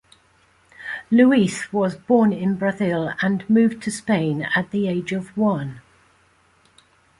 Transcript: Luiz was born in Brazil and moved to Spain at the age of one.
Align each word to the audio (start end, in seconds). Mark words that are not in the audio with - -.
Luiz 1.11 1.71
was 1.71 1.95
born 1.95 2.33
in 2.33 2.55
Brazil 2.55 3.13
and 3.21 3.47
moved 3.47 3.83
to 3.83 3.91
Spain 3.91 4.47
at 4.55 4.71
the 4.71 4.87
age 4.87 5.11
of 5.11 5.37
one. 5.37 5.79